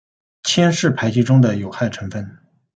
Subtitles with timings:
[0.41, 2.39] 铅是排气中的有害成分。